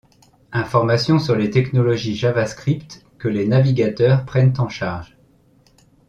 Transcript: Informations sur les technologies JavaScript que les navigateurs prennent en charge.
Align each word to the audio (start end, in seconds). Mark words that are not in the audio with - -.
Informations 0.51 1.19
sur 1.19 1.35
les 1.35 1.51
technologies 1.51 2.15
JavaScript 2.15 3.05
que 3.19 3.27
les 3.27 3.45
navigateurs 3.47 4.25
prennent 4.25 4.55
en 4.57 4.67
charge. 4.67 5.15